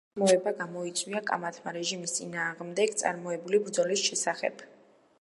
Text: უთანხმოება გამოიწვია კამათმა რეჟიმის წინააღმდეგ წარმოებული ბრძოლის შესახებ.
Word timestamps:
უთანხმოება 0.09 0.53
გამოიწვია 0.61 1.21
კამათმა 1.27 1.75
რეჟიმის 1.77 2.15
წინააღმდეგ 2.17 2.99
წარმოებული 3.05 3.63
ბრძოლის 3.69 4.11
შესახებ. 4.11 4.69